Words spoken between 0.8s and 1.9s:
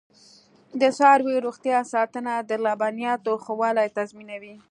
د څارویو روغتیا